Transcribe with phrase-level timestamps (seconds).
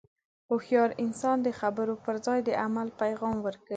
[0.49, 3.69] هوښیار انسان د خبرو پر ځای د عمل پیغام ورکوي.